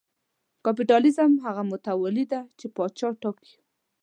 کاپیتالېزم 0.65 1.31
هغه 1.45 1.61
متولي 1.71 2.25
دی 2.31 2.41
چې 2.59 2.65
پاچا 2.75 3.09
ټاکي. 3.21 3.55